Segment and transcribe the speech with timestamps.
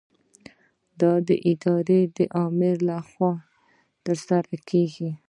[0.99, 3.31] دا د ادارې د آمر له خوا
[4.05, 5.09] ترسره کیږي.